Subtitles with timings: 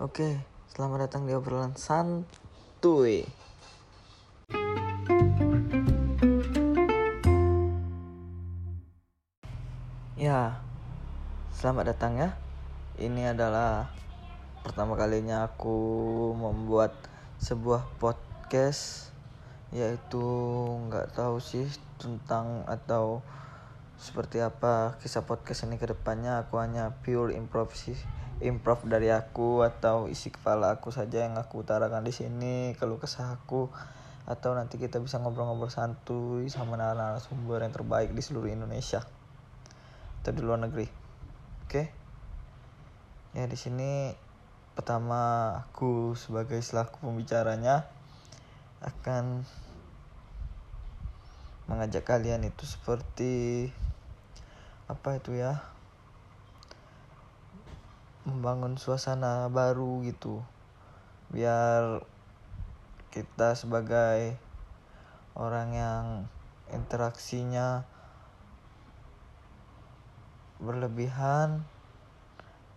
[0.00, 0.40] Oke,
[0.72, 3.20] selamat datang di obrolan santuy.
[10.16, 10.56] Ya,
[11.52, 12.32] selamat datang ya.
[12.96, 13.92] Ini adalah
[14.64, 15.76] pertama kalinya aku
[16.32, 16.96] membuat
[17.36, 19.12] sebuah podcast
[19.68, 20.24] yaitu
[20.88, 21.68] nggak tahu sih
[22.00, 23.20] tentang atau
[24.00, 26.48] seperti apa kisah podcast ini ke depannya?
[26.48, 28.00] Aku hanya pure improvisasi
[28.40, 33.36] improv dari aku atau isi kepala aku saja yang aku utarakan di sini kalau kesah
[33.36, 33.68] aku
[34.24, 39.04] atau nanti kita bisa ngobrol-ngobrol santuy sama narasumber yang terbaik di seluruh Indonesia
[40.24, 40.88] atau di luar negeri.
[41.68, 41.92] Oke?
[43.36, 44.16] Ya di sini
[44.72, 47.84] pertama aku sebagai selaku pembicaranya
[48.80, 49.44] akan
[51.68, 53.68] mengajak kalian itu seperti
[54.90, 55.62] apa itu ya
[58.26, 60.42] membangun suasana baru gitu
[61.30, 62.02] biar
[63.14, 64.34] kita sebagai
[65.38, 66.04] orang yang
[66.74, 67.86] interaksinya
[70.58, 71.62] berlebihan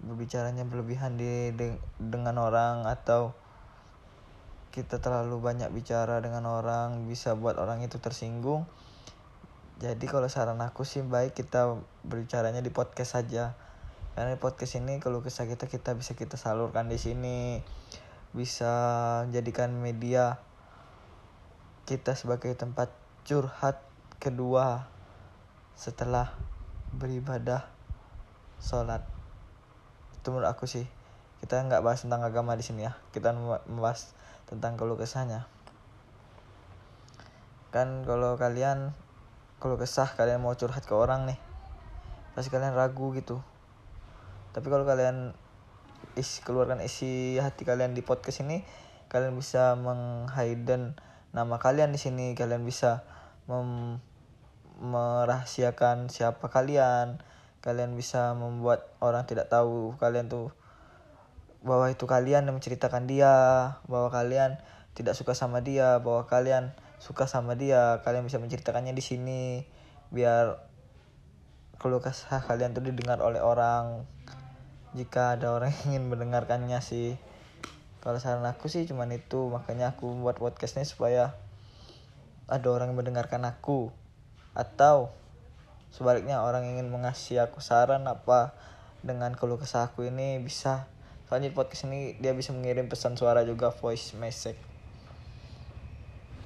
[0.00, 3.36] berbicaranya berlebihan di de, dengan orang atau
[4.72, 8.64] kita terlalu banyak bicara dengan orang bisa buat orang itu tersinggung
[9.78, 13.54] jadi kalau saran aku sih baik kita berbicaranya di podcast saja.
[14.18, 17.62] Karena di podcast ini kalau kisah kita kita bisa kita salurkan di sini.
[18.34, 18.74] Bisa
[19.30, 20.42] jadikan media
[21.86, 22.90] kita sebagai tempat
[23.22, 23.78] curhat
[24.18, 24.90] kedua
[25.78, 26.34] setelah
[26.90, 27.70] beribadah
[28.58, 29.06] sholat.
[30.18, 30.90] Itu menurut aku sih.
[31.38, 32.98] Kita nggak bahas tentang agama di sini ya.
[33.14, 33.30] Kita
[33.70, 34.10] membahas
[34.50, 35.46] tentang keluh kesahnya.
[37.70, 38.90] Kan kalau kalian
[39.58, 41.38] kalau kesah kalian mau curhat ke orang nih.
[42.34, 43.42] Pasti kalian ragu gitu.
[44.54, 45.34] Tapi kalau kalian
[46.14, 48.62] isi keluarkan isi hati kalian di podcast ini
[49.10, 50.94] kalian bisa menghidden
[51.34, 52.38] nama kalian di sini.
[52.38, 53.02] Kalian bisa
[53.50, 53.98] mem
[54.78, 57.18] merahasiakan siapa kalian.
[57.58, 60.54] Kalian bisa membuat orang tidak tahu kalian tuh
[61.58, 63.34] bahwa itu kalian yang menceritakan dia
[63.90, 64.62] bahwa kalian
[64.94, 69.42] tidak suka sama dia bahwa kalian suka sama dia kalian bisa menceritakannya di sini
[70.10, 70.58] biar
[71.78, 74.02] kalau kesah kalian tuh didengar oleh orang
[74.98, 77.14] jika ada orang yang ingin mendengarkannya sih.
[78.02, 81.38] Kalau saran aku sih cuman itu makanya aku buat podcast ini supaya
[82.50, 83.94] ada orang yang mendengarkan aku
[84.58, 85.14] atau
[85.94, 88.58] sebaliknya orang yang ingin mengasih aku saran apa
[89.06, 90.90] dengan keluh kesah aku ini bisa.
[91.30, 94.67] Soalnya podcast ini dia bisa mengirim pesan suara juga voice message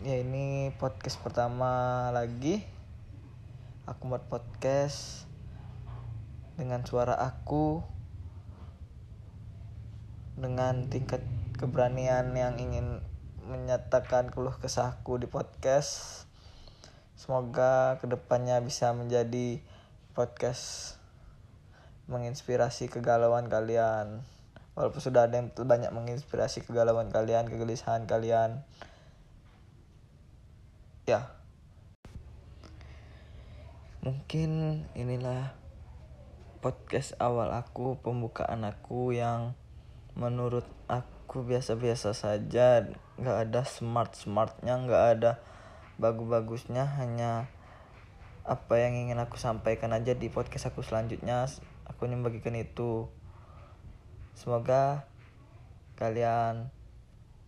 [0.00, 2.64] ya ini podcast pertama lagi.
[3.84, 5.28] Aku buat podcast
[6.56, 7.84] dengan suara aku
[10.40, 11.20] dengan tingkat
[11.60, 13.04] keberanian yang ingin
[13.44, 16.24] menyatakan keluh kesahku di podcast.
[17.12, 19.60] Semoga ke depannya bisa menjadi
[20.16, 20.96] podcast
[22.08, 24.24] menginspirasi kegalauan kalian.
[24.72, 28.64] Walaupun sudah ada yang banyak menginspirasi kegalauan kalian kegelisahan kalian
[31.10, 31.34] ya.
[34.00, 35.58] Mungkin inilah
[36.62, 39.58] podcast awal aku pembukaan aku yang
[40.14, 42.86] menurut aku biasa-biasa saja.
[43.18, 45.32] Nggak ada smart smartnya nggak ada
[45.98, 46.86] bagus-bagusnya.
[46.96, 47.50] Hanya
[48.46, 51.50] apa yang ingin aku sampaikan aja di podcast aku selanjutnya.
[51.90, 53.10] Aku ingin bagikan itu.
[54.38, 55.10] Semoga
[55.98, 56.72] kalian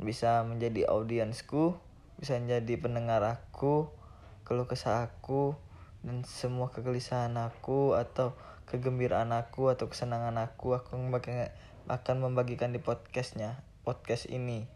[0.03, 1.79] bisa menjadi audiensku
[2.23, 3.91] bisa menjadi pendengar aku
[4.47, 5.59] keluh kesah aku
[6.07, 8.39] dan semua kegelisahan aku atau
[8.71, 10.95] kegembiraan aku atau kesenangan aku aku
[11.91, 14.71] akan membagikan di podcastnya podcast ini.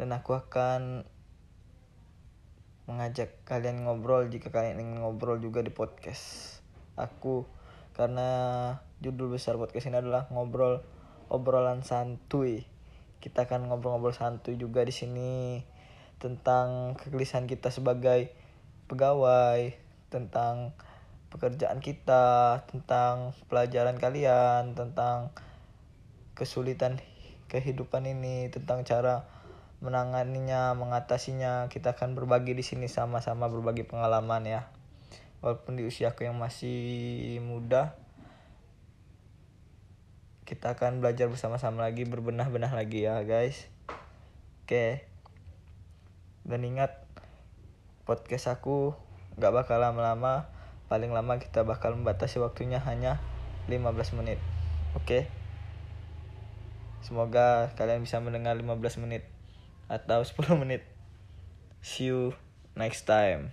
[0.00, 1.04] Dan aku akan
[2.88, 6.56] mengajak kalian ngobrol jika kalian ingin ngobrol juga di podcast
[6.96, 7.44] aku.
[7.92, 8.28] Karena
[9.04, 10.80] judul besar podcast ini adalah ngobrol
[11.28, 12.64] obrolan santuy.
[13.20, 15.32] Kita akan ngobrol-ngobrol santuy juga di sini
[16.24, 18.32] tentang kegelisahan kita sebagai
[18.88, 19.76] pegawai
[20.08, 20.72] tentang
[21.28, 25.36] pekerjaan kita tentang pelajaran kalian tentang
[26.32, 26.96] kesulitan
[27.52, 29.28] kehidupan ini tentang cara
[29.84, 31.68] menanganinya, mengatasinya.
[31.68, 34.62] Kita akan berbagi di sini sama-sama berbagi pengalaman ya.
[35.44, 38.00] Walaupun di usiaku yang masih muda,
[40.48, 43.68] kita akan belajar bersama-sama lagi, berbenah-benah lagi ya guys.
[44.64, 45.13] Oke.
[46.44, 47.00] Dan ingat
[48.04, 48.92] podcast aku
[49.40, 50.46] gak bakal lama-lama,
[50.92, 53.18] paling lama kita bakal membatasi waktunya hanya
[53.66, 54.38] 15 menit.
[54.94, 55.26] Oke.
[57.04, 59.28] semoga kalian bisa mendengar 15 menit
[59.92, 60.88] atau 10 menit
[61.84, 62.32] see you
[62.80, 63.52] next time